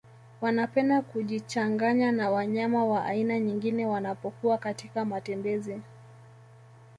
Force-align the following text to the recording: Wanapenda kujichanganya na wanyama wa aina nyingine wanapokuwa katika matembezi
Wanapenda 0.41 1.01
kujichanganya 1.01 2.11
na 2.11 2.31
wanyama 2.31 2.85
wa 2.85 3.05
aina 3.05 3.39
nyingine 3.39 3.85
wanapokuwa 3.85 4.57
katika 4.57 5.05
matembezi 5.05 5.81